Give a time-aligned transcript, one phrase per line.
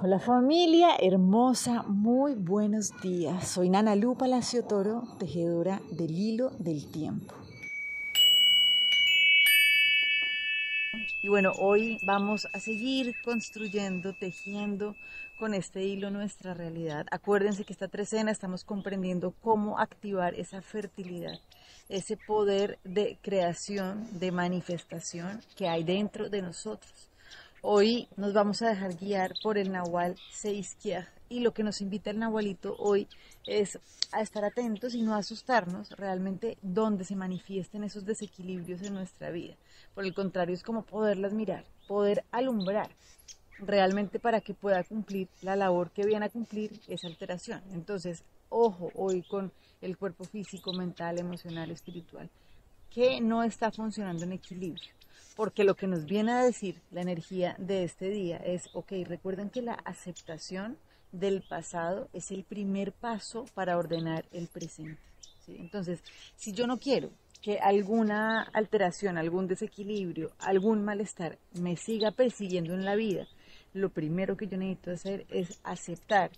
[0.00, 3.48] Hola familia hermosa, muy buenos días.
[3.48, 7.34] Soy Nana Lu Palacio Toro, tejedora del hilo del tiempo.
[11.20, 14.94] Y bueno, hoy vamos a seguir construyendo, tejiendo
[15.36, 17.04] con este hilo nuestra realidad.
[17.10, 21.40] Acuérdense que esta trecena estamos comprendiendo cómo activar esa fertilidad,
[21.88, 27.08] ese poder de creación, de manifestación que hay dentro de nosotros
[27.60, 32.10] Hoy nos vamos a dejar guiar por el Nahual Seisquiaj y lo que nos invita
[32.10, 33.08] el Nahualito hoy
[33.46, 33.80] es
[34.12, 39.56] a estar atentos y no asustarnos realmente donde se manifiesten esos desequilibrios en nuestra vida.
[39.92, 42.90] Por el contrario, es como poderlas mirar, poder alumbrar
[43.58, 47.60] realmente para que pueda cumplir la labor que viene a cumplir esa alteración.
[47.72, 52.30] Entonces, ojo hoy con el cuerpo físico, mental, emocional, espiritual,
[52.88, 54.97] que no está funcionando en equilibrio
[55.36, 59.50] porque lo que nos viene a decir la energía de este día es, ok, recuerden
[59.50, 60.76] que la aceptación
[61.12, 65.00] del pasado es el primer paso para ordenar el presente.
[65.46, 66.02] Entonces,
[66.36, 67.10] si yo no quiero
[67.40, 73.26] que alguna alteración, algún desequilibrio, algún malestar me siga persiguiendo en la vida,
[73.72, 76.30] lo primero que yo necesito hacer es aceptar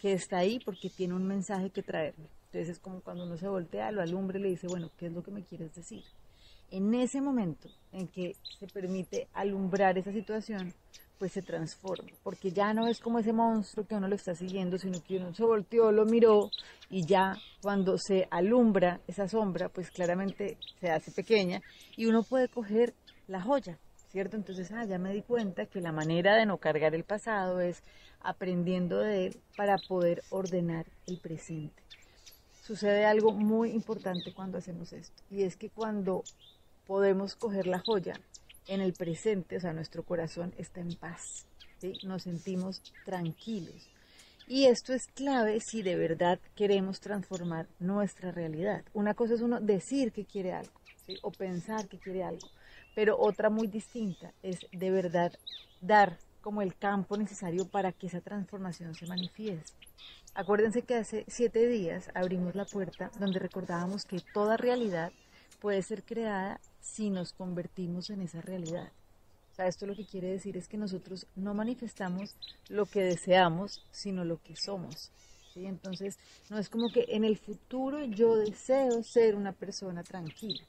[0.00, 2.26] que está ahí porque tiene un mensaje que traerme.
[2.46, 5.12] Entonces es como cuando uno se voltea, lo alumbre y le dice, bueno, ¿qué es
[5.12, 6.02] lo que me quieres decir?
[6.70, 10.74] En ese momento en que se permite alumbrar esa situación,
[11.18, 14.78] pues se transforma, porque ya no es como ese monstruo que uno lo está siguiendo,
[14.78, 16.50] sino que uno se volteó, lo miró
[16.90, 21.60] y ya cuando se alumbra esa sombra, pues claramente se hace pequeña
[21.96, 22.94] y uno puede coger
[23.26, 23.78] la joya,
[24.10, 24.36] ¿cierto?
[24.36, 27.82] Entonces, ah, ya me di cuenta que la manera de no cargar el pasado es
[28.20, 31.82] aprendiendo de él para poder ordenar el presente.
[32.62, 36.22] Sucede algo muy importante cuando hacemos esto, y es que cuando
[36.88, 38.14] podemos coger la joya
[38.66, 41.46] en el presente, o sea, nuestro corazón está en paz,
[42.02, 43.88] nos sentimos tranquilos.
[44.46, 48.82] Y esto es clave si de verdad queremos transformar nuestra realidad.
[48.94, 50.72] Una cosa es uno decir que quiere algo
[51.22, 52.48] o pensar que quiere algo,
[52.94, 55.32] pero otra muy distinta es de verdad
[55.82, 59.86] dar como el campo necesario para que esa transformación se manifieste.
[60.34, 65.12] Acuérdense que hace siete días abrimos la puerta donde recordábamos que toda realidad
[65.60, 68.90] puede ser creada si nos convertimos en esa realidad.
[69.52, 72.36] O sea, esto lo que quiere decir es que nosotros no manifestamos
[72.68, 75.10] lo que deseamos, sino lo que somos.
[75.52, 75.66] ¿sí?
[75.66, 76.16] Entonces,
[76.48, 80.62] no es como que en el futuro yo deseo ser una persona tranquila.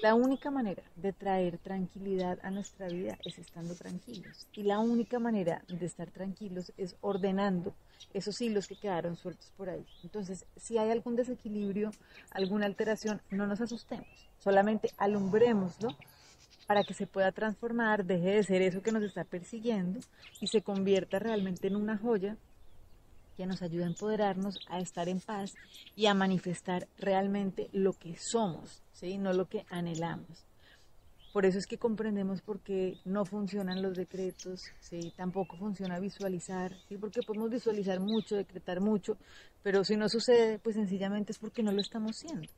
[0.00, 4.48] La única manera de traer tranquilidad a nuestra vida es estando tranquilos.
[4.52, 7.74] Y la única manera de estar tranquilos es ordenando
[8.12, 9.86] esos hilos que quedaron sueltos por ahí.
[10.02, 11.92] Entonces, si hay algún desequilibrio,
[12.30, 14.06] alguna alteración, no nos asustemos,
[14.38, 15.96] solamente alumbremoslo
[16.66, 20.00] para que se pueda transformar, deje de ser eso que nos está persiguiendo
[20.40, 22.36] y se convierta realmente en una joya
[23.36, 25.54] que nos ayude a empoderarnos, a estar en paz
[25.96, 29.18] y a manifestar realmente lo que somos, ¿sí?
[29.18, 30.44] no lo que anhelamos.
[31.32, 35.14] Por eso es que comprendemos por qué no funcionan los decretos, ¿sí?
[35.16, 36.98] tampoco funciona visualizar, ¿sí?
[36.98, 39.16] porque podemos visualizar mucho, decretar mucho,
[39.62, 42.48] pero si no sucede, pues sencillamente es porque no lo estamos haciendo.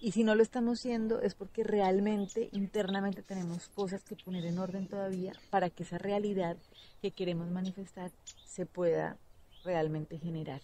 [0.00, 4.58] Y si no lo estamos haciendo es porque realmente internamente tenemos cosas que poner en
[4.58, 6.56] orden todavía para que esa realidad
[7.02, 8.12] que queremos manifestar
[8.46, 9.18] se pueda
[9.64, 10.60] realmente generar.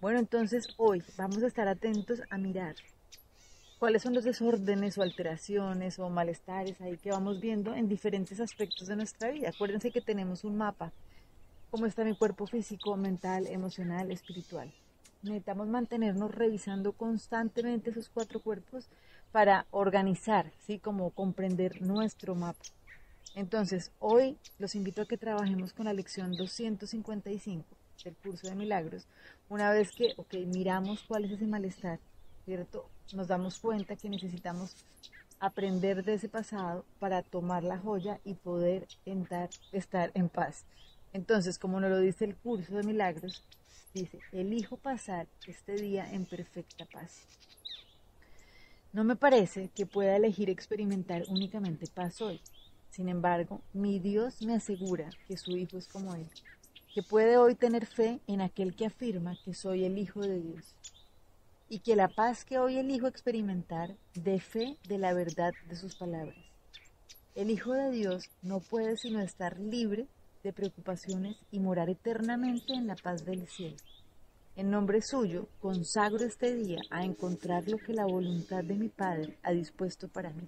[0.00, 2.74] Bueno, entonces hoy vamos a estar atentos a mirar
[3.78, 8.88] cuáles son los desórdenes o alteraciones o malestares ahí que vamos viendo en diferentes aspectos
[8.88, 9.50] de nuestra vida.
[9.50, 10.92] Acuérdense que tenemos un mapa,
[11.70, 14.72] cómo está mi cuerpo físico, mental, emocional, espiritual.
[15.22, 18.88] Necesitamos mantenernos revisando constantemente esos cuatro cuerpos
[19.30, 20.78] para organizar, ¿sí?
[20.78, 22.62] Como comprender nuestro mapa.
[23.34, 29.06] Entonces, hoy los invito a que trabajemos con la lección 255 del curso de milagros.
[29.48, 31.98] Una vez que, ok, miramos cuál es ese malestar,
[32.44, 32.88] ¿cierto?
[33.12, 34.74] Nos damos cuenta que necesitamos
[35.40, 40.64] aprender de ese pasado para tomar la joya y poder entrar, estar en paz.
[41.12, 43.42] Entonces, como nos lo dice el curso de milagros,
[43.92, 47.26] dice, elijo pasar este día en perfecta paz.
[48.92, 52.40] No me parece que pueda elegir experimentar únicamente paz hoy.
[52.90, 56.28] Sin embargo, mi Dios me asegura que su Hijo es como Él,
[56.94, 60.74] que puede hoy tener fe en aquel que afirma que soy el Hijo de Dios
[61.70, 65.96] y que la paz que hoy elijo experimentar dé fe de la verdad de sus
[65.96, 66.36] palabras.
[67.34, 70.06] El Hijo de Dios no puede sino estar libre
[70.42, 73.76] de preocupaciones y morar eternamente en la paz del cielo.
[74.54, 79.38] En nombre suyo, consagro este día a encontrar lo que la voluntad de mi Padre
[79.42, 80.46] ha dispuesto para mí,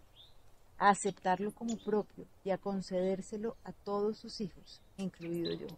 [0.77, 5.69] a aceptarlo como propio y a concedérselo a todos sus hijos, incluido yo.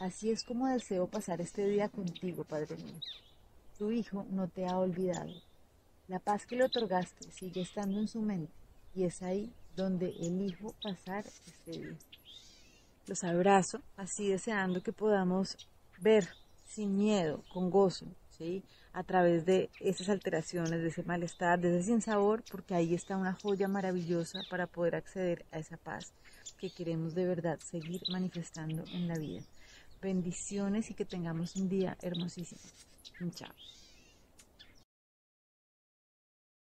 [0.00, 3.00] Así es como deseo pasar este día contigo, Padre mío.
[3.78, 5.32] Tu Hijo no te ha olvidado.
[6.08, 8.52] La paz que le otorgaste sigue estando en su mente
[8.94, 11.96] y es ahí donde elijo pasar este día.
[13.06, 15.56] Los abrazo, así deseando que podamos
[16.00, 16.28] ver
[16.66, 18.64] sin miedo, con gozo, ¿sí?
[18.92, 23.34] a través de esas alteraciones, de ese malestar, de ese sinsabor, porque ahí está una
[23.34, 26.12] joya maravillosa para poder acceder a esa paz
[26.58, 29.42] que queremos de verdad seguir manifestando en la vida.
[30.04, 32.60] Bendiciones y que tengamos un día hermosísimo.
[33.34, 33.54] Chao.